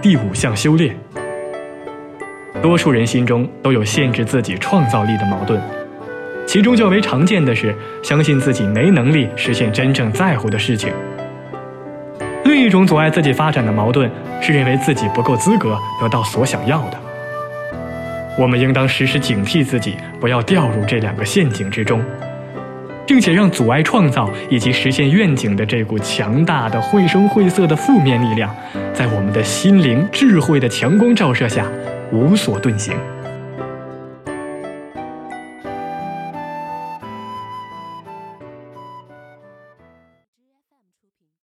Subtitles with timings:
[0.00, 0.94] 第五项修炼。
[2.62, 5.60] 多数人心中都有限制自己创造力的矛盾，
[6.46, 10.92] 其中较为常见的是相信自己没能力实现真正在乎的事情。
[12.44, 14.08] 另一种阻碍自己发展的矛盾
[14.40, 16.98] 是认为自己不够资格得到所想要的。
[18.38, 22.00] 我们应当时时警惕自己，不要掉入这两个陷阱之中，
[23.08, 28.54] 并且让阻碍创造以及实现愿景的这股强大的绘声绘色的负面力量，
[28.92, 31.66] 在我们的心灵智慧的强光照射下。
[32.10, 32.94] 无所遁形。